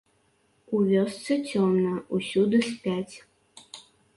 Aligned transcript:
У 0.77 0.79
вёсцы 0.91 1.37
цёмна, 1.53 1.93
усюды 2.17 2.57
спяць. 2.71 3.15